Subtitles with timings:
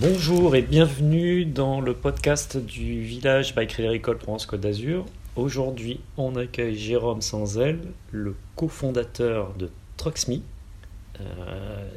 [0.00, 5.04] Bonjour et bienvenue dans le podcast du village by Crédit Agricole Provence Côte d'Azur.
[5.34, 7.80] Aujourd'hui, on accueille Jérôme Sanzel,
[8.12, 10.34] le cofondateur de Trucksme.
[11.20, 11.88] Euh,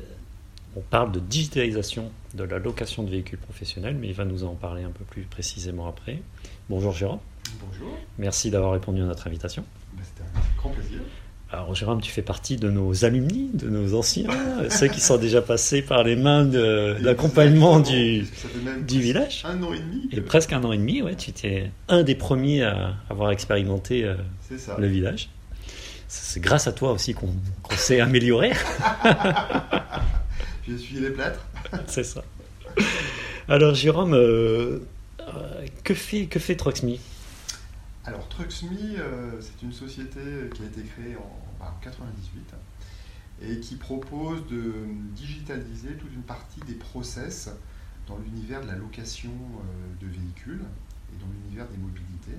[0.76, 4.56] on parle de digitalisation de la location de véhicules professionnels, mais il va nous en
[4.56, 6.24] parler un peu plus précisément après.
[6.72, 7.20] Bonjour Jérôme.
[7.64, 7.96] Bonjour.
[8.18, 9.64] Merci d'avoir répondu à notre invitation.
[9.94, 11.02] Ben, C'était un grand plaisir.
[11.54, 14.28] Alors Jérôme, tu fais partie de nos alumni, de nos anciens,
[14.70, 18.26] ceux qui sont déjà passés par les mains de- d'accompagnement du,
[18.88, 19.44] village.
[19.46, 20.08] un an et demi.
[20.10, 23.32] que- Et presque un an et demi, ouais, tu étais un des premiers à avoir
[23.32, 24.16] expérimenté euh,
[24.58, 24.78] ça.
[24.80, 25.30] le village.
[26.08, 27.34] C'est grâce à toi aussi qu'on
[27.76, 28.52] s'est amélioré,
[30.68, 31.46] J'ai essuyé les plâtres.
[31.88, 32.24] c'est ça.
[33.50, 34.80] Alors Jérôme, euh,
[35.20, 36.92] euh, que fait que fait Trucksme
[38.06, 40.20] Alors, Trucksme, euh, c'est une société
[40.56, 42.56] qui a été créée en, en 98
[43.42, 44.74] et qui propose de
[45.16, 47.50] digitaliser toute une partie des process
[48.08, 50.64] dans l'univers de la location euh, de véhicules
[51.14, 52.38] et dans l'univers des mobilités.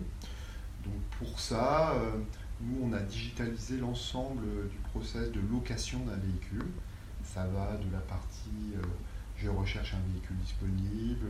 [0.84, 2.18] Donc pour ça, euh,
[2.60, 6.66] nous on a digitalisé l'ensemble du process de location d'un véhicule.
[7.24, 8.82] Ça va de la partie euh,
[9.36, 11.26] je recherche un véhicule disponible,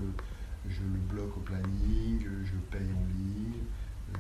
[0.69, 3.61] je le bloque au planning, je paye en ligne,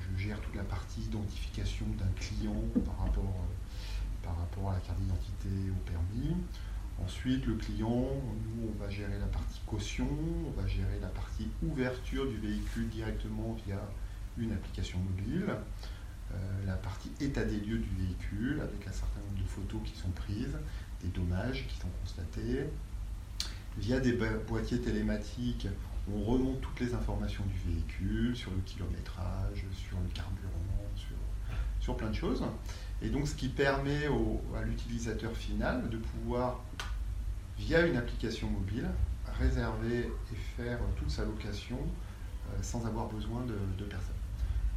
[0.01, 4.81] je gère toute la partie identification d'un client par rapport, euh, par rapport à la
[4.81, 6.37] carte d'identité, au permis.
[7.03, 7.89] Ensuite, le client,
[8.45, 10.07] nous, on va gérer la partie caution,
[10.47, 13.81] on va gérer la partie ouverture du véhicule directement via
[14.39, 15.47] une application mobile,
[16.33, 19.99] euh, la partie état des lieux du véhicule avec un certain nombre de photos qui
[19.99, 20.57] sont prises,
[21.03, 22.65] des dommages qui sont constatés.
[23.79, 25.67] Via des bo- boîtiers télématiques,
[26.11, 31.17] on remonte toutes les informations du véhicule sur le kilométrage, sur le carburant, sur,
[31.81, 32.43] sur plein de choses.
[33.03, 34.07] Et donc ce qui permet
[34.57, 36.61] à l'utilisateur final de pouvoir,
[37.59, 38.89] via une application mobile,
[39.39, 44.15] réserver et faire toute sa location euh, sans avoir besoin de, personne.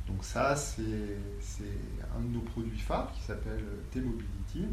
[0.07, 1.63] Donc ça, c'est c'est
[2.15, 4.65] un de nos produits phares qui s'appelle T-Mobility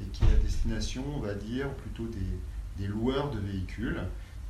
[0.00, 2.38] et qui est à destination, on va dire, plutôt des,
[2.78, 4.00] des loueurs de véhicules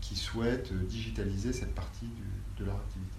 [0.00, 3.16] qui souhaitent digitaliser cette partie du- de leur activité.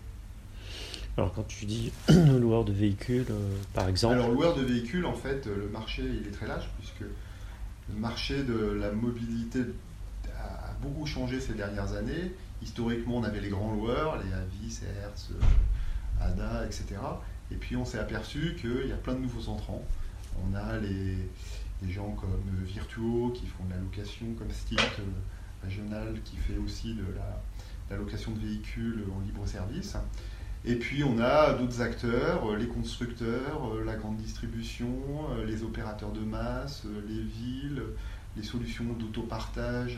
[1.18, 1.92] Alors quand tu dis
[2.40, 6.28] loueur de véhicules, euh, par exemple, Alors, loueur de véhicules, en fait, le marché il
[6.28, 9.60] est très large puisque le marché de la mobilité
[10.38, 12.32] a beaucoup changé ces dernières années.
[12.64, 16.86] Historiquement, on avait les grands loueurs, les Avis, Hertz, euh, Ada, etc.
[17.52, 19.84] Et puis, on s'est aperçu qu'il y a plein de nouveaux entrants.
[20.48, 21.18] On a les,
[21.82, 24.82] des gens comme euh, Virtuo qui font de la location, comme Stilt
[25.64, 27.42] euh, Régional qui fait aussi de la,
[27.90, 29.96] la location de véhicules en libre service.
[30.64, 34.94] Et puis on a d'autres acteurs, euh, les constructeurs, euh, la grande distribution,
[35.32, 37.82] euh, les opérateurs de masse, les villes,
[38.38, 39.98] les solutions d'autopartage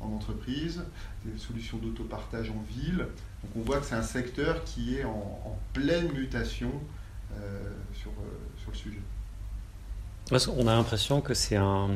[0.00, 0.82] en entreprise,
[1.24, 2.98] les solutions d'autopartage en ville.
[2.98, 6.70] Donc on voit que c'est un secteur qui est en, pleine mutation
[7.94, 8.10] sur,
[8.58, 9.00] sur le sujet.
[10.28, 11.88] Parce qu'on a l'impression que c'est un.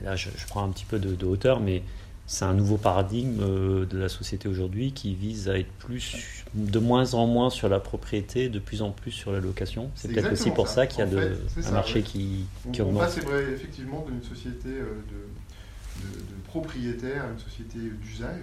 [0.00, 1.82] Et là, je, je prends un petit peu de, de hauteur, mais
[2.26, 6.78] c'est un nouveau paradigme euh, de la société aujourd'hui qui vise à être plus, de
[6.78, 9.90] moins en moins sur la propriété, de plus en plus sur la location.
[9.94, 10.74] C'est peut-être aussi pour ça.
[10.74, 12.02] ça, qu'il y a de- fait, un ça, marché ouais.
[12.02, 13.02] qui, On, qui on augmente.
[13.04, 18.42] passe c'est vrai, effectivement d'une société euh, de, de, de propriétaire à une société d'usage.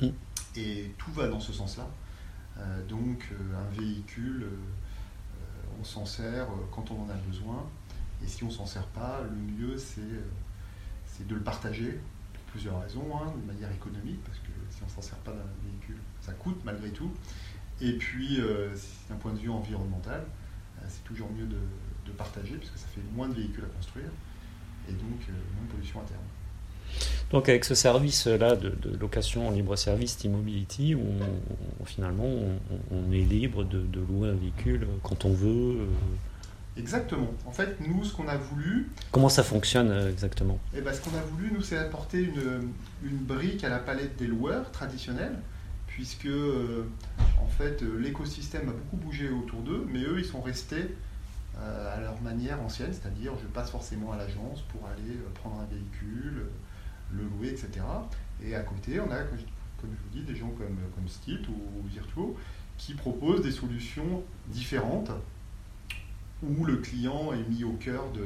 [0.00, 0.08] Mm.
[0.56, 1.86] Et tout va dans ce sens-là.
[2.58, 4.56] Euh, donc un véhicule, euh,
[5.78, 7.66] on s'en sert quand on en a besoin.
[8.24, 10.00] Et si on s'en sert pas, le mieux c'est
[11.16, 11.98] c'est de le partager
[12.32, 13.06] pour plusieurs raisons.
[13.14, 16.60] hein, de manière économique, parce que si on s'en sert pas d'un véhicule, ça coûte
[16.64, 17.10] malgré tout.
[17.80, 18.74] Et puis euh,
[19.08, 21.58] d'un point de vue environnemental, euh, c'est toujours mieux de,
[22.06, 24.10] de partager, puisque ça fait moins de véhicules à construire,
[24.88, 26.20] et donc euh, moins de pollution à terme.
[27.32, 30.94] Donc avec ce service-là de, location en libre service, T-Mobility,
[31.84, 32.28] finalement
[32.92, 35.88] on, est libre de louer un véhicule quand on veut.
[36.76, 37.32] Exactement.
[37.46, 41.00] En fait, nous, ce qu'on a voulu, Comment ça fonctionne euh, exactement eh ben, ce
[41.00, 42.70] qu'on a voulu, nous, c'est apporter une,
[43.02, 45.36] une brique à la palette des loueurs traditionnels,
[45.96, 46.86] puisque euh,
[47.42, 50.94] en fait, euh, l'écosystème a beaucoup bougé autour d'eux, mais eux, ils sont restés
[51.58, 55.64] euh, à leur manière ancienne, c'est-à-dire je passe forcément à l'agence pour aller prendre un
[55.64, 56.48] véhicule,
[57.12, 57.80] le louer, etc.
[58.44, 59.44] Et à côté, on a, comme je,
[59.80, 62.36] comme je vous dis, des gens comme, comme Stilt ou, ou Virtuo
[62.76, 65.10] qui proposent des solutions différentes
[66.42, 68.20] où le client est mis au cœur de,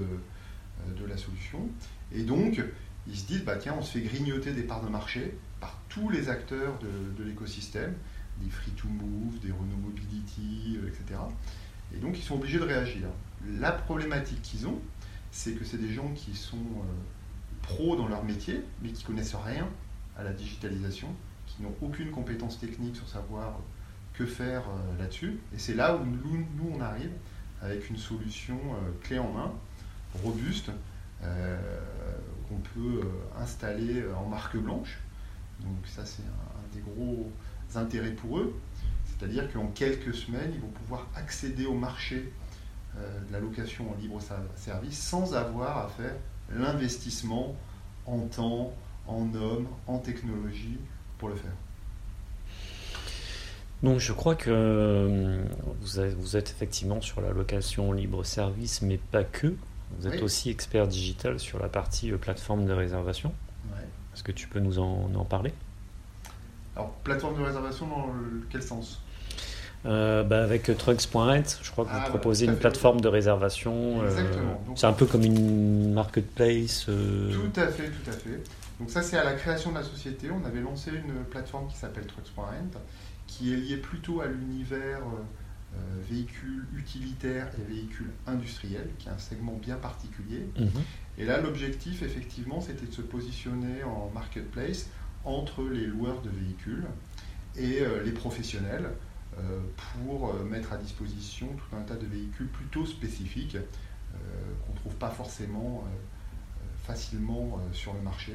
[0.88, 1.68] euh, de la solution.
[2.12, 2.62] Et donc,
[3.06, 6.10] ils se disent, bah, tiens, on se fait grignoter des parts de marché par tous
[6.10, 7.94] les acteurs de, l'écosystème,
[8.42, 11.20] des free-to-move, des Renault Mobility, euh, etc.
[11.94, 13.08] Et donc, ils sont obligés de réagir.
[13.58, 14.80] La problématique qu'ils ont,
[15.30, 19.34] c'est que c'est des gens qui sont euh, pros dans leur métier, mais qui connaissent
[19.34, 19.68] rien
[20.16, 21.08] à la digitalisation,
[21.46, 23.58] qui n'ont aucune compétence technique sur savoir
[24.14, 24.64] que faire
[24.98, 25.38] là-dessus.
[25.54, 27.10] Et c'est là où nous, on arrive
[27.62, 28.58] avec une solution
[29.02, 29.52] clé en main,
[30.22, 30.70] robuste,
[31.20, 33.00] qu'on peut
[33.38, 34.98] installer en marque blanche.
[35.60, 37.30] Donc ça, c'est un des gros
[37.74, 38.54] intérêts pour eux.
[39.20, 42.32] C'est-à-dire qu'en quelques semaines, ils vont pouvoir accéder au marché
[42.96, 44.18] euh, de la location en libre
[44.56, 46.14] service sans avoir à faire
[46.50, 47.54] l'investissement
[48.06, 48.74] en temps,
[49.06, 50.78] en hommes, en technologie
[51.18, 51.52] pour le faire.
[53.82, 55.42] Donc je crois que euh,
[55.80, 59.54] vous êtes, effectivement sur la location libre service, mais pas que.
[59.98, 63.32] Vous êtes aussi expert digital sur la partie euh, plateforme de réservation.
[64.14, 65.52] Est-ce que tu peux nous en, en parler?
[66.76, 68.06] Alors plateforme de réservation dans
[68.50, 69.00] quel sens?
[69.86, 74.02] Euh, bah, avec Trucks.net, je crois que vous ah, proposez une plateforme de réservation.
[74.02, 74.10] Euh,
[74.76, 76.86] c'est un peu comme une marketplace.
[76.88, 77.32] Euh.
[77.32, 78.42] Tout à fait, tout à fait.
[78.78, 80.28] Donc ça, c'est à la création de la société.
[80.30, 82.78] On avait lancé une plateforme qui s'appelle Trucks.net,
[83.30, 85.02] qui est liée plutôt à l'univers
[86.08, 90.48] véhicules utilitaires et véhicules industriels, qui est un segment bien particulier.
[90.58, 90.68] Mhm.
[91.16, 94.88] Et là, l'objectif, effectivement, c'était de se positionner en marketplace
[95.24, 96.86] entre les loueurs de véhicules
[97.56, 98.90] et les professionnels
[99.38, 99.60] euh,
[99.94, 104.18] pour euh, mettre à disposition tout un tas de véhicules plutôt spécifiques euh,
[104.66, 105.84] qu'on ne trouve pas forcément
[106.84, 108.32] facilement sur le marché.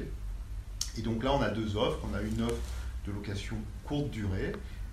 [0.96, 1.98] Et donc là, on a deux offres.
[2.10, 2.62] On a une offre
[3.06, 4.52] de location courte durée,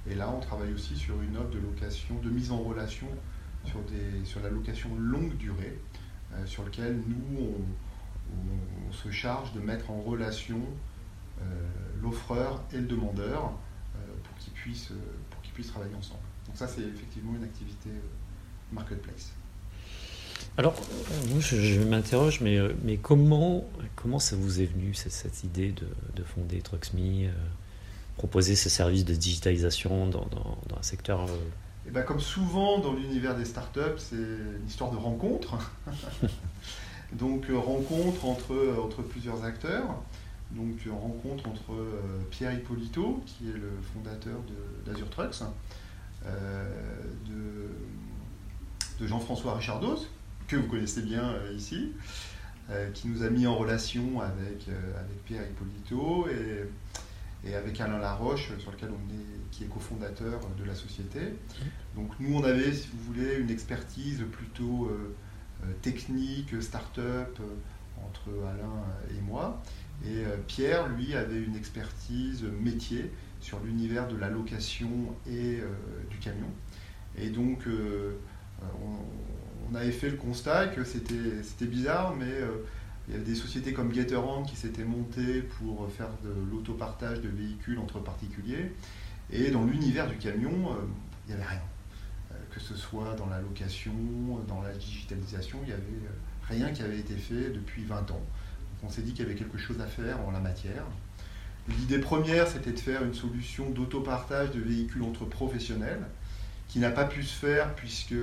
[0.10, 3.08] et là, on travaille aussi sur une offre de location, de mise en relation
[3.66, 5.80] sur, des, sur la location longue durée,
[6.46, 10.60] sur lequel nous, on, se charge de mettre en relation
[12.02, 13.54] l'offreur et le demandeur
[14.24, 14.92] pour qu'ils puissent,
[15.54, 16.22] puissent travailler ensemble.
[16.48, 19.34] Donc ça, c'est effectivement une activité euh, marketplace.
[20.58, 20.76] Alors,
[21.30, 23.66] moi, je, m'interroge, mais, euh, mais comment,
[23.96, 27.32] comment ça vous est venu, cette, idée de, de, fonder Truxme, euh,
[28.18, 32.80] proposer ce service de digitalisation dans, dans, dans un secteur et eh ben, Comme souvent
[32.80, 35.58] dans l'univers des startups, c'est une histoire de rencontre.
[37.14, 39.96] Donc, rencontre entre, entre plusieurs acteurs.
[40.56, 44.40] Donc rencontre entre euh, Pierre Hippolito, qui est le fondateur
[44.86, 45.42] d'Azure Trucks,
[46.26, 46.70] euh,
[49.00, 50.06] de, Jean-François Richardos,
[50.48, 51.92] que vous connaissez bien euh, ici,
[52.94, 56.64] qui nous a mis en relation avec, avec Pierre Hippolito et,
[57.46, 61.20] et, avec Alain Laroche, sur lequel on est, qui est cofondateur de la société.
[61.96, 64.92] Donc nous, on avait, si vous voulez, une expertise plutôt
[65.82, 67.40] technique, start-up,
[68.06, 68.84] entre Alain
[69.18, 69.62] et moi.
[70.06, 74.90] Et euh, Pierre, lui, avait une expertise métier sur l'univers de la location
[75.28, 75.68] et euh,
[76.10, 76.50] du camion.
[77.18, 78.18] Et donc, euh,
[78.82, 82.32] on, avait fait le constat que c'était bizarre, mais
[83.08, 87.30] il y avait des sociétés comme Gatorand qui s'étaient montées pour faire de l'autopartage de
[87.30, 88.72] véhicules entre particuliers.
[89.30, 90.54] Et dans l'univers du camion,
[91.26, 91.62] il n'y avait rien.
[92.52, 93.94] que ce soit dans la location,
[94.48, 95.84] dans la digitalisation, il n'y avait
[96.44, 98.22] rien qui avait été fait depuis 20 ans
[98.84, 100.84] on s'est dit qu'il y avait quelque chose à faire en la matière.
[101.70, 106.02] L'idée première, c'était de faire une solution d'autopartage de véhicules entre professionnels,
[106.68, 108.16] qui n'a pas pu se faire puisque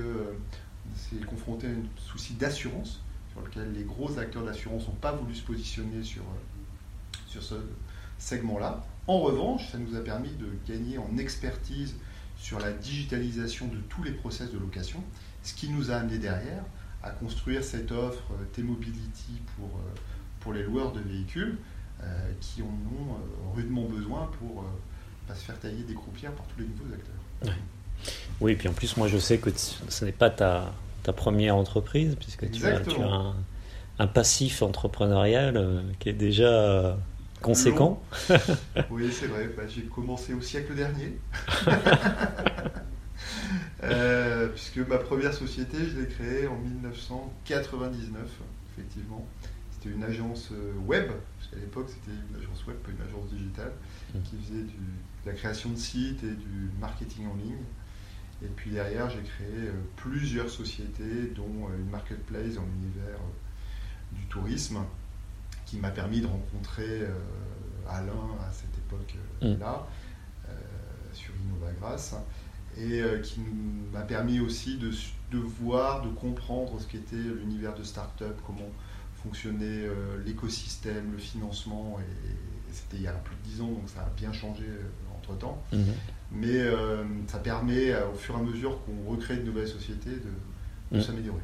[0.95, 3.01] c'est confronté à un souci d'assurance,
[3.31, 6.23] sur lequel les gros acteurs d'assurance n'ont pas voulu se positionner sur,
[7.27, 7.55] sur ce
[8.19, 8.85] segment-là.
[9.07, 11.95] En revanche, ça nous a permis de gagner en expertise
[12.37, 15.03] sur la digitalisation de tous les process de location,
[15.43, 16.63] ce qui nous a amené derrière
[17.03, 18.23] à construire cette offre
[18.53, 19.79] T-Mobility pour
[20.41, 21.57] pour les loueurs de véhicules
[22.03, 24.65] euh, qui en ont euh, rudement besoin pour euh,
[25.27, 27.55] pas se faire tailler des croupières par tous les nouveaux acteurs.
[28.41, 30.73] Oui, et puis en plus, moi je sais que ce n'est pas ta,
[31.03, 33.33] ta, première entreprise, puisque tu as, tu as
[33.99, 36.97] un, passif entrepreneurial qui est déjà
[37.41, 38.01] conséquent.
[38.89, 39.49] oui, c'est vrai.
[39.55, 41.17] Bah, j'ai commencé au siècle dernier.
[44.53, 48.21] puisque ma première société, je l'ai créée en 1999,
[48.73, 49.25] effectivement.
[49.71, 53.29] C'était une agence euh, web, parce qu'à l'époque c'était une agence web, pas une agence
[53.31, 53.71] digitale,
[54.13, 54.19] mmh.
[54.21, 57.63] qui faisait de la création de sites et du marketing en ligne.
[58.43, 63.19] Et puis derrière, j'ai créé euh, plusieurs sociétés, dont euh, une marketplace dans l'univers
[64.11, 64.79] du tourisme,
[65.65, 67.03] qui m'a permis de rencontrer
[67.87, 70.53] Alain à cette époque-là, mmh.
[71.13, 72.15] sur Innovagrass,
[72.77, 73.39] et qui
[73.93, 74.91] m'a permis aussi de,
[75.31, 78.69] de, voir, de comprendre ce qu'était l'univers de start-up, comment
[79.23, 83.89] fonctionnait euh, l'écosystème, le financement, et, c'était il y a plus de 10 ans, donc
[83.93, 84.63] ça a bien changé
[85.21, 85.61] euh, entre-temps.
[85.71, 85.93] Mhm.
[86.33, 90.97] Mais euh, ça permet, au fur et à mesure qu'on recrée de nouvelles sociétés, de,
[90.97, 91.03] mhm.
[91.03, 91.41] s'améliorer.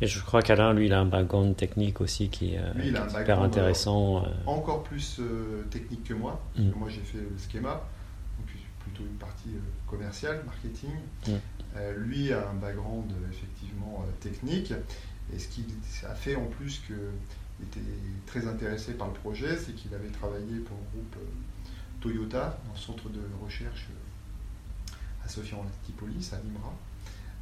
[0.00, 2.60] Et je crois qu'Alain, lui, il a un background technique aussi qui, est
[3.18, 4.24] super intéressant.
[4.46, 5.20] Encore plus
[5.70, 6.40] technique que moi.
[6.54, 6.78] Parce que mm.
[6.78, 7.82] moi, j'ai fait le schéma,
[8.38, 9.48] donc plutôt une partie
[9.88, 10.92] commerciale, marketing.
[11.96, 14.72] Lui a un background effectivement technique.
[15.34, 15.64] Et ce qui
[16.08, 17.80] a fait en plus qu'il était
[18.26, 21.16] très intéressé par le projet, c'est qu'il avait travaillé pour le groupe
[22.06, 23.88] Toyota, dans le centre de recherche
[25.24, 26.72] à Sophia Antipolis, à Limra.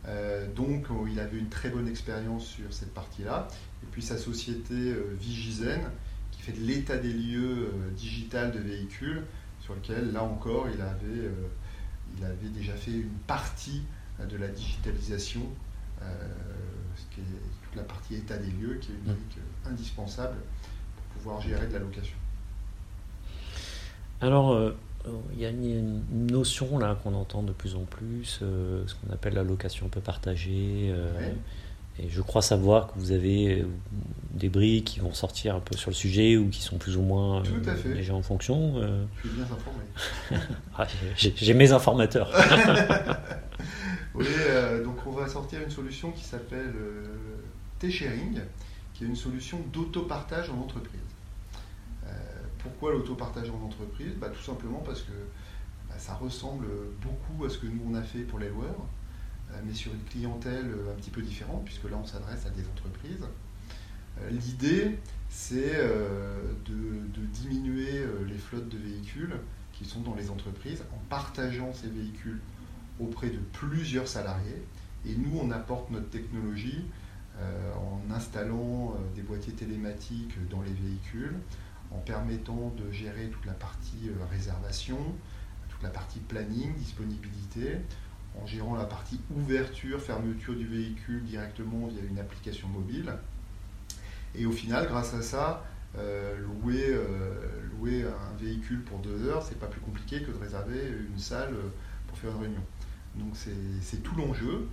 [0.06, 3.49] Euh, donc euh, il avait une très bonne expérience sur cette partie-là.
[3.83, 5.80] Et puis sa société euh, Vigizen,
[6.30, 9.23] qui fait de l'état des lieux digital de véhicules,
[9.61, 11.30] sur lequel là encore il avait,
[12.16, 13.83] il avait déjà fait une partie
[14.18, 15.42] de la digitalisation,
[16.00, 17.25] ce qui est
[17.62, 20.37] toute la partie état des lieux, qui est une brique indispensable
[20.97, 22.16] pour pouvoir gérer de la location.
[24.21, 24.75] Alors,
[25.33, 29.12] il y a une, notion là qu'on entend de plus en plus, euh, ce qu'on
[29.12, 30.90] appelle la location peu partagée.
[30.90, 31.11] Euh,
[31.99, 33.66] et je crois savoir que vous avez euh,
[34.33, 37.02] des briques qui vont sortir un peu sur le sujet ou qui sont plus ou
[37.02, 37.42] moins
[37.85, 38.80] déjà en fonction.
[39.23, 40.42] Je suis bien informé.
[40.76, 42.33] Ah, j'ai mes informateurs.
[44.14, 44.26] oui,
[44.85, 46.75] donc on va sortir une solution qui s'appelle
[47.78, 48.40] T-Sharing,
[48.94, 51.03] qui est une solution d'autopartage en entreprise.
[52.64, 55.12] Pourquoi l'autopartage en entreprise bah, Tout simplement parce que
[55.88, 56.66] bah, ça ressemble
[57.02, 58.87] beaucoup à ce que nous on a fait pour les loueurs,
[59.52, 62.50] euh, mais sur une clientèle euh, un petit peu différente, puisque là on s'adresse à
[62.50, 63.25] des entreprises.
[64.21, 65.78] Euh, l'idée, c'est
[66.66, 69.35] de, diminuer les flottes de véhicules
[69.73, 72.40] qui sont dans les entreprises en partageant ces véhicules
[73.00, 74.62] auprès de plusieurs salariés.
[75.04, 76.85] Et nous, on apporte notre technologie
[77.40, 81.35] en installant des boîtiers télématiques dans les véhicules,
[81.90, 84.98] en permettant de gérer toute la partie euh, réservation,
[85.68, 87.76] toute la partie planning, disponibilité,
[88.40, 93.12] en gérant la partie ouverture, fermeture du véhicule directement via une application mobile.
[94.34, 95.64] Et au final, grâce à ça,
[95.96, 97.34] euh, louer, euh,
[97.70, 101.54] louer un véhicule pour deux heures, c'est pas plus compliqué que de réserver une salle
[102.08, 102.64] pour faire une réunion.
[103.14, 104.68] Donc c'est tout l'enjeu.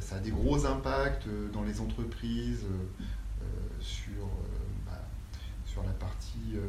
[0.00, 2.64] ça a des gros impacts dans les entreprises
[3.80, 4.30] sur
[5.74, 6.54] sur la partie.
[6.54, 6.60] Euh,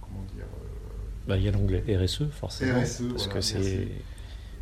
[0.00, 2.80] comment dire euh, bah, Il y a l'onglet RSE, forcément.
[2.80, 3.88] RSE, parce que c'est.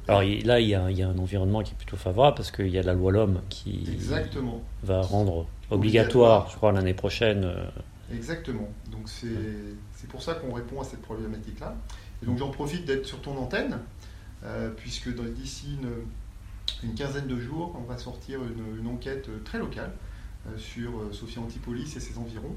[0.09, 2.51] Alors là, il y, a, il y, a, un environnement qui est plutôt favorable parce
[2.51, 4.61] qu'il y a la loi L'Homme qui Exactement.
[4.83, 7.45] va rendre obligatoire, je crois, l'année prochaine.
[7.45, 7.65] Euh,
[8.13, 8.69] Exactement.
[8.91, 11.77] Donc c'est pour ça qu'on répond à cette problématique-là.
[12.21, 13.79] Et donc j'en profite d'être sur ton antenne,
[14.77, 19.93] puisque d'ici une, une, quinzaine de jours, on va sortir une, une enquête très locale
[20.57, 22.57] sur Sophie Antipolis et ses environs,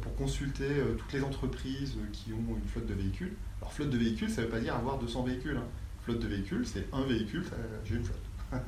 [0.00, 3.34] pour consulter euh, toutes les entreprises qui ont une flotte de véhicules.
[3.60, 5.56] Alors flotte de véhicules, ça ne veut pas dire avoir 200 véhicules.
[5.56, 5.66] Hein.
[6.02, 7.44] Flotte de véhicules, c'est un véhicule,
[7.84, 8.18] j'ai une flotte.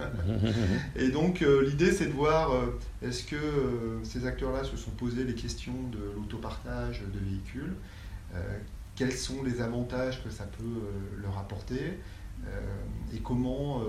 [0.96, 2.50] et donc euh, l'idée c'est de voir
[3.00, 7.74] est-ce que ces acteurs-là se sont posés les questions de l'autopartage de véhicules,
[8.96, 10.82] quels sont les avantages que ça peut
[11.22, 12.00] leur apporter
[13.14, 13.80] et comment,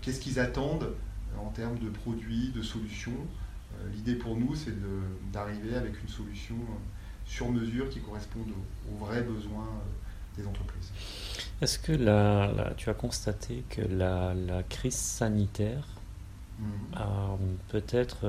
[0.00, 0.94] qu'est-ce qu'ils attendent
[1.36, 3.45] en termes de produits, de solutions euh,
[3.94, 4.74] l'idée pour nous, c'est
[5.32, 6.74] d'arriver avec une solution euh,
[7.26, 8.48] sur mesure qui corresponde
[8.90, 10.92] aux, vrais besoins euh, des entreprises.
[11.60, 14.34] Est-ce que tu as constaté que la,
[14.68, 15.88] crise sanitaire
[16.58, 16.64] mmh.
[16.94, 17.36] a
[17.68, 18.26] peut-être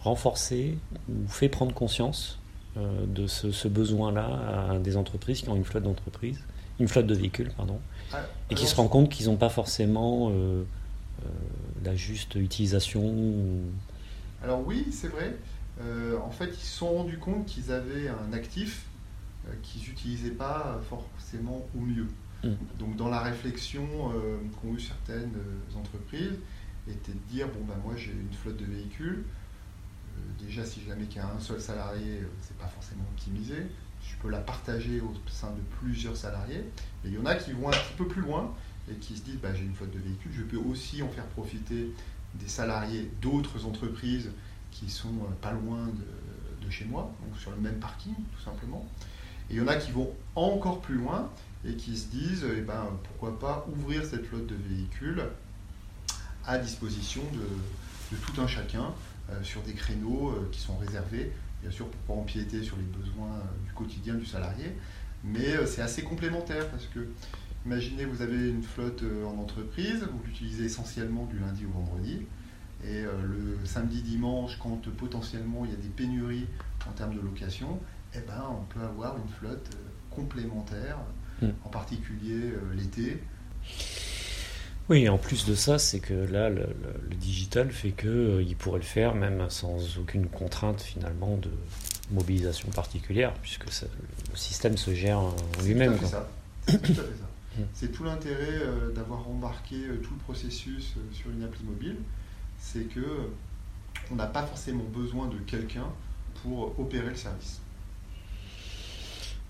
[0.00, 2.38] renforcé ou fait prendre conscience
[2.76, 6.40] de ce, besoin-là à des entreprises qui ont une flotte d'entreprises,
[6.78, 7.80] une flotte de véhicules, pardon,
[8.12, 8.20] ah,
[8.50, 10.30] et qui se rendent compte qu'ils n'ont pas forcément
[11.84, 13.12] la juste utilisation
[14.42, 15.36] alors oui, c'est vrai.
[15.80, 18.86] Euh, en fait, ils se sont rendus compte qu'ils avaient un actif
[19.48, 22.08] euh, qu'ils n'utilisaient pas forcément au mieux.
[22.44, 22.54] Mm.
[22.78, 25.34] Donc dans la réflexion euh, qu'ont eu certaines
[25.76, 26.38] entreprises,
[26.88, 29.24] était de dire, bon ben moi j'ai une flotte de véhicules,
[30.40, 33.54] déjà si jamais qu'il y a un seul salarié, c'est pas forcément optimisé,
[34.04, 36.64] je peux la partager au sein de plusieurs salariés,
[37.04, 38.52] mais il y en a qui vont un petit peu plus loin
[38.90, 41.26] et qui se disent, bah, j'ai une flotte de véhicules, je peux aussi en faire
[41.26, 41.92] profiter
[42.34, 44.30] des salariés d'autres entreprises
[44.70, 48.88] qui sont euh, pas loin de, chez moi, donc sur le même parking tout simplement.
[49.50, 51.28] Et il y en a qui vont encore plus loin
[51.66, 55.22] et qui se disent eh ben, pourquoi pas ouvrir cette flotte de véhicules
[56.46, 58.94] à disposition de, tout un chacun
[59.30, 62.84] euh, sur des créneaux euh, qui sont réservés, bien sûr pour pas empiéter sur les
[62.84, 64.74] besoins du quotidien du salarié,
[65.22, 67.06] mais c'est assez complémentaire parce que
[67.64, 72.22] Imaginez, vous avez une flotte euh, en entreprise, vous l'utilisez essentiellement du lundi au vendredi.
[72.84, 76.46] Et euh, le samedi, dimanche, quand potentiellement il y a des pénuries
[76.88, 77.78] en termes de location,
[78.14, 80.98] eh ben, on peut avoir une flotte euh, complémentaire,
[81.40, 81.50] hmm.
[81.64, 83.22] en particulier l'été.
[84.88, 86.66] Oui, en plus de ça, c'est que là, le,
[87.16, 91.50] digital fait qu'il euh, pourrait le faire même sans aucune contrainte finalement de
[92.10, 95.96] mobilisation particulière, puisque le système se gère en lui-même.
[96.66, 97.31] C'est tout à fait ça.
[97.58, 97.62] Mm.
[97.72, 101.96] C'est tout l'intérêt euh, d'avoir embarqué euh, tout le processus sur une appli mobile,
[102.58, 103.28] c'est que
[104.10, 105.86] on n'a pas forcément besoin de quelqu'un
[106.42, 107.60] pour opérer le service.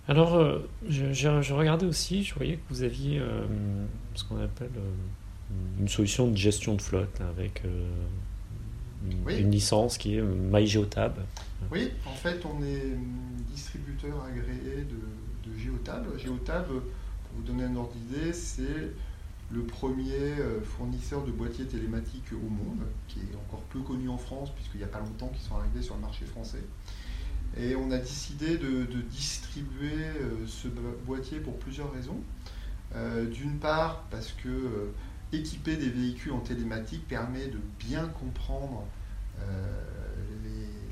[0.09, 3.47] Alors, euh, je, regardais aussi, je voyais que vous aviez euh,
[4.15, 7.63] ce qu'on appelle euh, une solution de gestion de flotte avec
[9.29, 11.15] une, licence qui est MyGeotab.
[11.71, 12.97] Oui, en fait, on est
[13.51, 16.07] distributeur agréé de, de Geotab.
[16.19, 16.67] Geotab,
[17.37, 18.93] vous donner un ordre d'idée, c'est
[19.51, 20.35] le premier
[20.65, 24.85] fournisseur de boîtiers télématiques au monde, qui est encore peu connu en France, puisqu'il n'y
[24.85, 26.63] a pas longtemps qu'ils sont arrivés sur le marché français.
[27.57, 30.69] Et on a décidé de, distribuer euh, ce
[31.07, 32.21] boîtier pour plusieurs raisons.
[32.95, 34.93] Euh, d'une part, parce que euh,
[35.33, 38.85] des véhicules en télématique permet de bien comprendre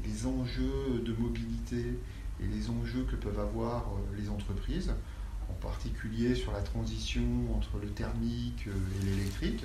[0.04, 1.98] les, enjeux de mobilité
[2.42, 3.86] et les enjeux que peuvent avoir
[4.18, 4.92] les entreprises,
[5.50, 7.22] en particulier sur la transition
[7.56, 9.64] entre le thermique et l'électrique.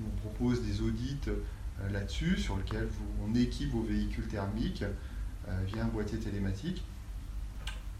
[0.00, 1.18] On propose des audits
[1.90, 2.88] là-dessus, sur lesquels
[3.24, 4.84] on équipe vos véhicules thermiques
[5.48, 6.82] euh, via un boîtier télématique.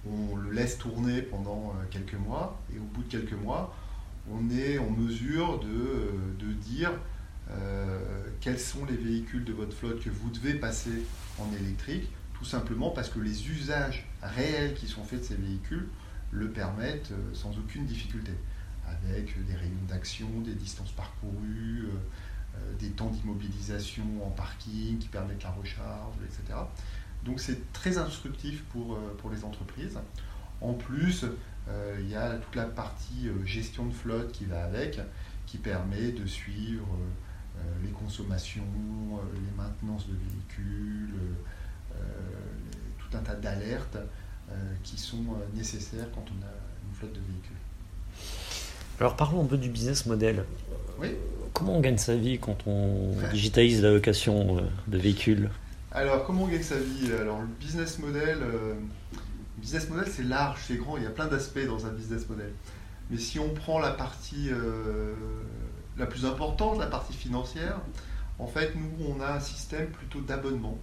[0.07, 3.75] On le laisse tourner pendant euh, quelques mois et au bout de quelques mois,
[4.31, 6.91] on est en mesure de, euh, dire
[8.41, 11.05] quels sont les véhicules de votre flotte que vous devez passer
[11.39, 15.89] en électrique, tout simplement parce que les usages réels qui sont faits de ces véhicules
[16.35, 18.33] le permettent sans aucune difficulté,
[18.87, 21.89] avec des rayons d'action, des distances parcourues,
[22.79, 26.59] des temps d'immobilisation en parking qui permettent la recharge, etc.
[27.25, 29.99] Donc c'est très instructif pour, euh, pour les entreprises.
[30.61, 31.25] En plus,
[31.69, 35.01] euh, il y a toute la partie euh, gestion de flotte qui va avec,
[35.47, 36.87] qui permet de suivre
[37.85, 38.65] les consommations,
[39.33, 41.15] les maintenances de véhicules,
[42.99, 43.97] tout un tas d'alertes
[44.83, 45.25] qui sont
[45.55, 46.51] nécessaires quand on a
[46.89, 47.57] une flotte de véhicules.
[49.01, 50.45] Alors parlons un peu du business model.
[51.53, 55.51] Comment on gagne sa vie quand on digitalise la location de véhicules?
[55.95, 57.13] Alors, comment on gagne sa vie?
[57.13, 58.75] Alors, le business model, euh,
[59.59, 62.51] business model c'est large, c'est grand, il y a plein d'aspects dans un business model.
[63.11, 65.15] Mais si on prend la partie euh,
[65.97, 67.79] la plus importante, la partie financière,
[68.41, 70.79] en fait, nous, on a un système plutôt d'abonnement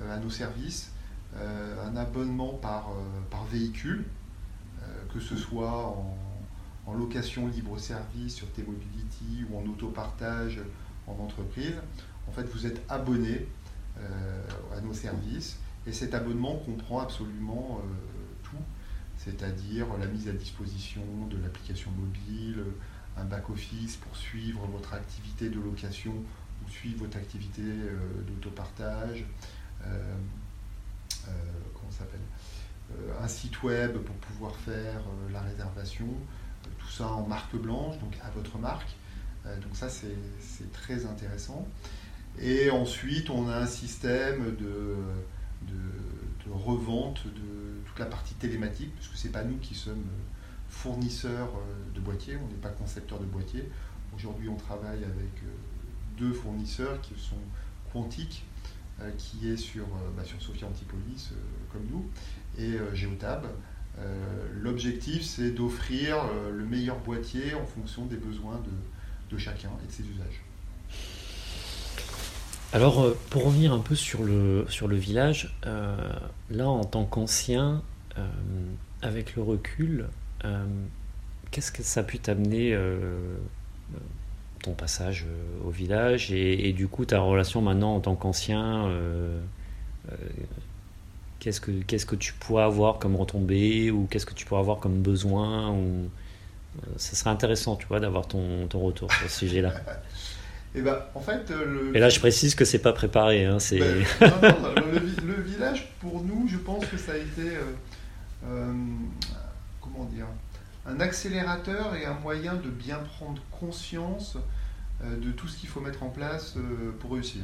[0.00, 0.92] euh, à nos services,
[1.36, 2.90] un abonnement par,
[3.30, 4.04] par véhicule,
[5.12, 6.16] que ce soit en,
[6.86, 10.60] en location libre-service sur T-Mobility ou en autopartage
[11.06, 11.74] en entreprise.
[12.28, 13.46] En fait, vous êtes abonné
[13.98, 15.58] euh, à nos services.
[15.86, 17.86] Et cet abonnement comprend absolument euh,
[18.42, 18.62] tout,
[19.18, 22.64] c'est-à-dire la mise à disposition de l'application mobile,
[23.16, 29.26] un back-office pour suivre votre activité de location ou suivre votre activité euh, d'autopartage,
[33.24, 35.00] un site web pour pouvoir faire
[35.32, 36.06] la réservation,
[36.78, 38.94] tout ça en marque blanche, donc à votre marque.
[39.44, 41.66] donc ça c'est très intéressant.
[42.40, 44.96] Et ensuite, on a un système de,
[45.62, 50.04] de, revente de toute la partie télématique, puisque ce n'est pas nous qui sommes
[50.68, 53.68] fournisseurs euh, de boîtiers, on n'est pas concepteurs de boîtiers.
[54.14, 57.38] Aujourd'hui, on travaille avec euh, deux fournisseurs qui sont
[57.92, 58.44] Quantic,
[59.00, 61.32] euh, qui est sur, bah, sur Sophia Antipolis,
[61.72, 62.08] comme nous,
[62.58, 63.46] et Geotab.
[64.60, 66.16] L'objectif, c'est d'offrir
[66.52, 68.60] le meilleur boîtier en fonction des besoins
[69.30, 70.42] de, chacun et de ses usages.
[72.74, 75.96] Alors, euh, pour revenir un peu sur le, sur le village, euh,
[76.50, 77.82] là, en tant qu'ancien,
[78.18, 78.26] euh,
[79.00, 80.06] avec le recul,
[81.52, 82.76] qu'est-ce que ça a pu t'amener,
[84.62, 85.24] ton passage
[85.64, 88.90] au village, et, du coup, ta relation maintenant en tant qu'ancien
[91.44, 94.78] Qu'est-ce que, qu'est-ce que tu pourrais avoir comme retombée, ou qu'est-ce que tu pourrais avoir
[94.78, 96.08] comme besoin ou,
[96.96, 99.74] Ça serait intéressant, tu vois, d'avoir ton, ton retour sur ce sujet-là.
[100.74, 101.96] Et, eh ben, en fait, euh, le...
[101.98, 103.44] Et là, je précise que c'est pas préparé.
[103.44, 103.78] Hein, c'est...
[103.78, 104.06] Ben,
[105.22, 107.60] le, village, pour nous, je pense que ça a été, euh,
[108.46, 108.72] euh,
[109.82, 110.28] comment dire,
[110.86, 114.38] un accélérateur et un moyen de bien prendre conscience
[115.04, 116.54] de tout ce qu'il faut mettre en place
[117.00, 117.42] pour réussir.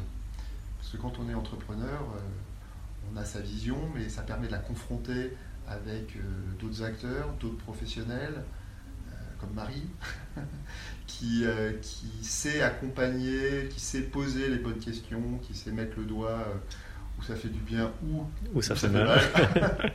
[0.78, 2.00] Parce que quand on est entrepreneur,
[3.12, 5.36] on a sa vision, mais ça permet de la confronter
[5.68, 6.16] avec
[6.58, 8.42] d'autres acteurs, d'autres professionnels,
[9.40, 9.86] comme Marie,
[11.06, 16.04] qui, euh, qui sait accompagner, qui sait poser les bonnes questions, qui sait mettre le
[16.04, 16.54] doigt euh,
[17.18, 19.20] où ça fait du bien ou où ça, fait, mal.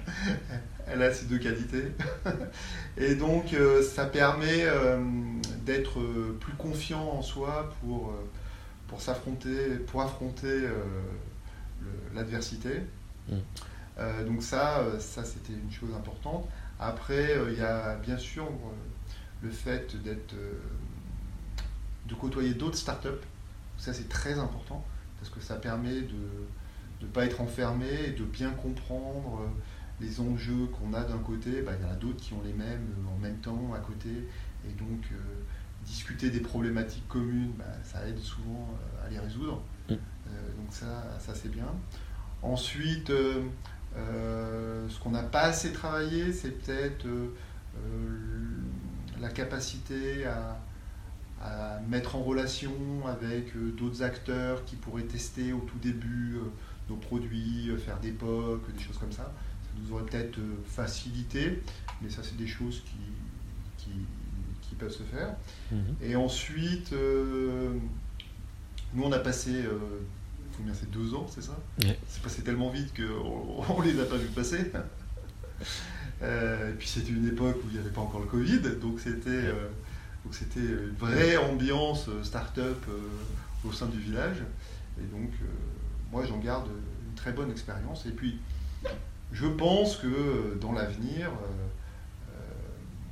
[0.87, 1.91] Elle a ces deux qualités.
[2.97, 4.99] Et donc, euh, ça permet euh,
[5.65, 5.99] d'être
[6.39, 8.29] plus confiant en soi pour, euh,
[8.87, 10.61] pour s'affronter, pour affronter
[12.13, 12.81] l'adversité.
[13.29, 14.25] Mm.
[14.27, 16.47] donc ça, ça c'était une chose importante.
[16.79, 18.47] Après, il y a bien sûr
[19.41, 20.35] le fait d'être,
[22.07, 23.25] de côtoyer d'autres startups.
[23.77, 24.83] Ça, c'est très important
[25.19, 26.45] parce que ça permet de
[27.01, 29.47] ne pas être enfermé et de bien comprendre euh,
[30.01, 31.61] les enjeux qu'on a d'un côté.
[31.61, 33.79] Bah, il y en a d'autres qui ont les mêmes euh, en même temps à
[33.79, 34.09] côté.
[34.67, 35.15] Et donc, euh,
[35.85, 38.69] discuter des problématiques communes, bah, ça aide souvent
[39.05, 39.61] à les résoudre.
[39.89, 39.93] Mm.
[39.93, 41.67] donc ça, ça c'est bien.
[42.41, 47.07] Ensuite, ce qu'on n'a pas assez travaillé, c'est peut-être
[49.19, 50.59] la capacité à,
[51.41, 52.71] à mettre en relation
[53.07, 56.41] avec euh, d'autres acteurs qui pourraient tester au tout début euh,
[56.89, 59.23] nos produits, euh, faire des POC, des choses comme ça.
[59.23, 61.61] Ça nous aurait peut-être facilité,
[62.01, 63.91] mais ça c'est des choses qui,
[64.61, 65.33] qui, peuvent se faire.
[65.71, 65.95] Mhm.
[66.01, 66.93] Et ensuite,
[68.95, 69.65] nous on a passé
[70.57, 71.57] combien c'est deux ans, c'est ça
[72.07, 74.71] C'est passé tellement vite qu'on ne les a pas vu passer.
[76.21, 79.51] et puis c'était une époque où il n'y avait pas encore le Covid, donc c'était
[80.31, 84.37] c'était une vraie ambiance euh, start-up euh, au sein du village.
[84.99, 85.45] Et donc, euh,
[86.11, 88.05] moi, j'en garde une très bonne expérience.
[88.05, 88.39] Et puis,
[89.31, 91.31] je pense que dans l'avenir,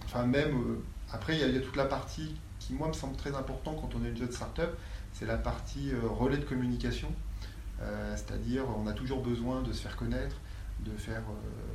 [0.06, 0.78] enfin même,
[1.12, 4.06] après, il y, a toute la partie qui, moi, me semble très important quand on
[4.06, 4.78] est une jeune start-up,
[5.14, 7.10] c'est la partie relais de communication.
[8.16, 10.38] C'est-à-dire, on a toujours besoin de se faire connaître,
[10.86, 11.24] de faire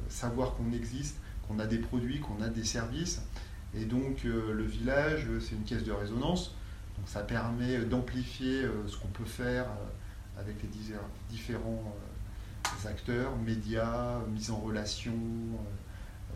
[0.09, 3.23] savoir qu'on existe, qu'on a des produits, qu'on a des services.
[3.75, 6.55] Et donc euh, le village, euh, c'est une caisse de résonance.
[6.97, 9.67] Donc ça permet d'amplifier euh, ce qu'on peut faire
[10.39, 10.69] avec les
[11.31, 11.95] différents
[12.87, 15.15] acteurs, médias, mise en relation,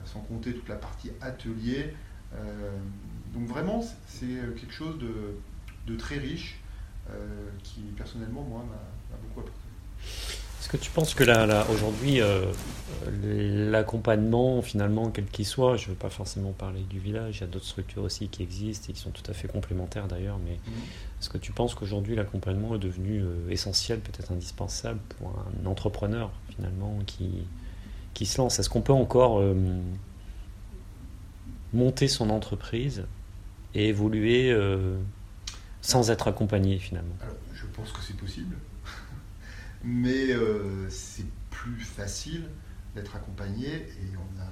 [0.05, 1.95] sans compter toute la partie atelier.
[3.33, 6.61] donc vraiment, c'est quelque chose de, très riche
[7.63, 9.59] qui personnellement, moi, m'a beaucoup apporté.
[10.63, 12.45] Est-ce que tu penses que là, aujourd'hui, euh,
[13.21, 17.45] l'accompagnement, finalement, quel qu'il soit, je ne veux pas forcément parler du village, il y
[17.45, 20.53] a d'autres structures aussi qui existent et qui sont tout à fait complémentaires d'ailleurs, mais
[20.53, 20.71] mmh.
[21.21, 26.31] est-ce que tu penses qu'aujourd'hui l'accompagnement est devenu euh, essentiel, peut-être indispensable pour un entrepreneur
[26.55, 27.43] finalement qui,
[28.15, 28.61] qui se lance?
[28.61, 29.55] Est-ce qu'on peut encore euh,
[31.73, 33.05] monter son entreprise
[33.75, 34.57] et évoluer
[35.83, 38.57] sans être accompagné finalement Alors, je pense que c'est possible
[39.85, 42.49] mais euh, c'est plus facile
[42.95, 44.49] d'être accompagné et on a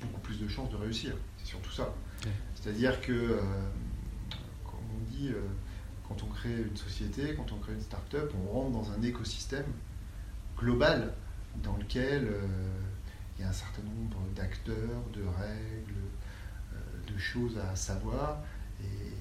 [0.00, 1.14] beaucoup plus de chances de réussir.
[1.38, 1.94] C'est surtout ça.
[2.54, 3.40] C'est-à-dire que, euh,
[4.64, 5.40] comme on dit, euh,
[6.08, 9.66] quand on crée une société, quand on crée une start-up, on rentre dans un écosystème
[10.56, 11.12] global
[11.62, 12.28] dans lequel
[13.36, 18.38] il y a un certain nombre d'acteurs, de règles, de choses à savoir,
[18.80, 19.13] et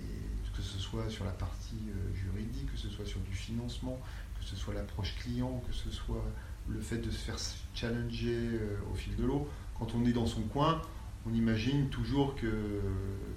[0.56, 4.00] que ce soit sur la partie juridique, que ce soit sur du financement,
[4.40, 6.24] que ce soit l'approche client, que ce soit
[6.70, 7.38] le fait de se faire
[7.74, 9.48] challenger euh, au fil de l'eau.
[9.78, 10.82] Quand on est dans son coin,
[11.28, 12.48] on imagine toujours que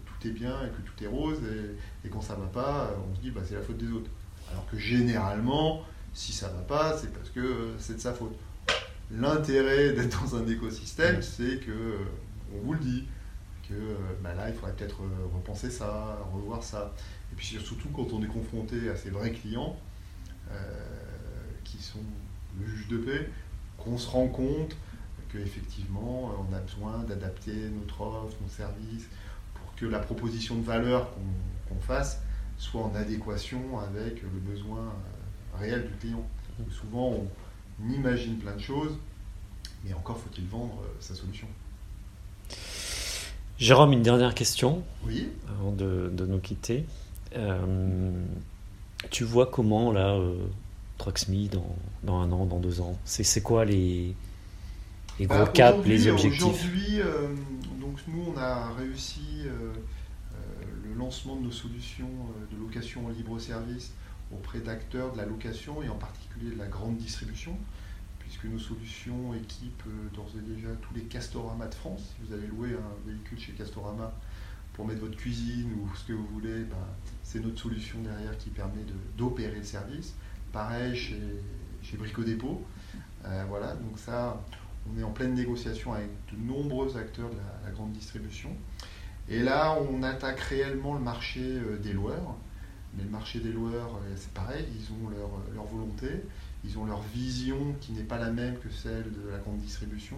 [0.04, 1.38] tout est bien et que tout est rose,
[2.04, 4.10] et, quand ça va pas, on se dit bah, c'est la faute des autres.
[4.50, 8.36] Alors que généralement, si ça va pas, c'est parce que euh, c'est de sa faute.
[9.10, 11.98] L'intérêt d'être dans un écosystème, c'est que euh,
[12.54, 13.04] on vous le dit,
[13.68, 15.00] que bah, là, il faudrait peut-être
[15.34, 16.94] repenser ça, revoir ça.
[17.32, 19.76] Et puis surtout quand on est confronté à ses vrais clients,
[21.64, 21.98] qui sont
[22.60, 23.28] le juge de paix,
[23.78, 24.76] qu'on se rend compte
[25.32, 29.08] qu'effectivement, on a besoin d'adapter notre offre, nos services,
[29.54, 31.10] pour que la proposition de valeur
[31.68, 32.20] qu'on fasse
[32.58, 36.26] soit en adéquation avec le besoin euh, réel du client.
[36.70, 37.26] souvent,
[37.80, 38.96] on imagine plein de choses,
[39.84, 41.46] mais encore faut-il vendre euh, sa solution.
[43.58, 45.28] Jérôme, une dernière question oui.
[45.48, 46.84] avant de, nous quitter.
[47.34, 48.10] Euh,
[49.10, 50.18] tu vois comment là,
[50.98, 52.98] Trucksme dans, dans, un an, dans deux ans?
[53.04, 54.14] C'est quoi les,
[55.18, 56.42] les gros caps, les objectifs?
[56.42, 57.28] Aujourd'hui, euh,
[57.80, 60.36] donc nous, on a réussi euh, euh,
[60.84, 62.10] le lancement de nos solutions
[62.50, 63.92] de location en libre service
[64.32, 67.56] auprès d'acteurs de la location et en particulier de la grande distribution,
[68.26, 72.14] puisque nos solutions équipent d'ores et déjà tous les Castorama de France.
[72.16, 74.12] Si vous avez loué un véhicule chez Castorama
[74.72, 76.76] pour mettre votre cuisine ou ce que vous voulez, ben,
[77.22, 78.84] c'est notre solution derrière qui permet
[79.16, 80.14] d'opérer le service.
[80.52, 81.20] Pareil chez,
[81.82, 82.62] chez Brico Dépôt.
[83.24, 84.40] Euh, voilà, donc ça,
[84.92, 88.50] on est en pleine négociation avec de nombreux acteurs de la, grande distribution.
[89.28, 92.36] Et là, on attaque réellement le marché euh, des loueurs.
[92.96, 96.08] Mais le marché des loueurs, euh, c'est pareil, ils ont leur, volonté,
[96.66, 100.16] ils ont leur vision qui n'est pas la même que celle de la grande distribution.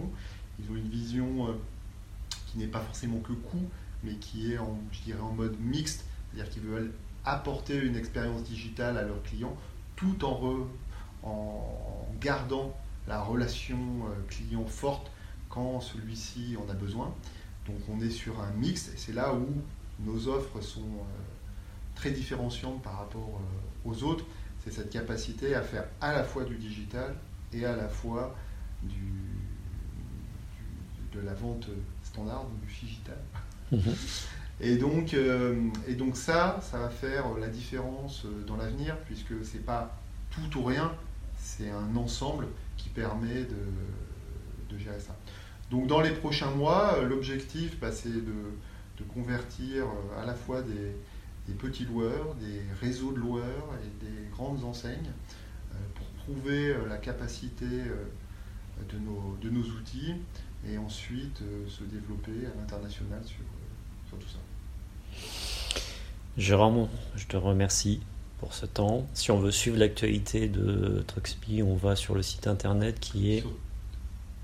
[0.59, 1.55] Ils ont une vision
[2.47, 3.69] qui n'est pas forcément que coût,
[4.03, 6.93] mais qui est en, je dirais, en mode mixte, c'est-à-dire qu'ils veulent
[7.25, 9.57] apporter une expérience digitale à leurs clients
[9.97, 10.67] tout en,
[11.23, 13.79] en gardant la relation
[14.29, 15.11] client forte
[15.49, 17.13] quand celui-ci en a besoin.
[17.67, 19.47] Donc on est sur un mix et c'est là où
[20.01, 21.05] nos offres sont
[21.95, 23.41] très différenciantes par rapport
[23.85, 24.25] aux autres.
[24.65, 27.15] C'est cette capacité à faire à la fois du digital
[27.53, 28.37] et à la fois
[28.83, 29.13] du,
[31.13, 31.69] de la vente
[32.05, 33.19] standard, du digital.
[33.73, 33.95] Mhm.
[34.61, 35.55] Et donc, euh,
[35.87, 39.97] et donc ça, ça va faire la différence dans l'avenir, puisque c'est pas
[40.31, 40.93] tout ou rien,
[41.39, 45.17] c'est un ensemble qui permet de, de, gérer ça.
[45.71, 48.35] Donc dans les prochains mois, l'objectif, bah, c'est de,
[48.99, 49.85] de, convertir
[50.21, 50.97] à la fois des,
[51.49, 55.11] des, petits loueurs, des réseaux de loueurs et des grandes enseignes
[55.73, 58.05] euh, pour prouver la capacité euh,
[58.93, 60.15] de nos, de nos outils
[60.69, 63.45] et ensuite se développer à l'international sur,
[64.09, 64.39] sur tout ça.
[66.37, 68.01] Jérôme, je te remercie
[68.39, 69.07] pour ce temps.
[69.15, 73.45] Si on veut suivre l'actualité de Truxby, on va sur le site internet qui est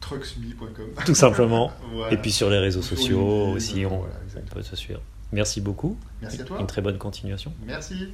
[0.01, 0.87] truxby.com.
[1.07, 1.73] Tout simplement.
[2.11, 4.05] Et puis sur les réseaux sociaux aussi, on,
[4.53, 5.01] peut se suivre.
[5.33, 5.99] Merci beaucoup.
[6.23, 6.61] Merci à toi.
[6.61, 7.53] Une très bonne continuation.
[7.67, 8.09] Merci.